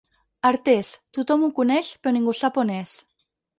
Artés, 0.49 0.89
tothom 1.19 1.45
ho 1.45 1.51
coneix, 1.61 1.93
però 2.03 2.17
ningú 2.17 2.37
sap 2.43 2.61
on 2.65 2.75
és. 2.81 2.97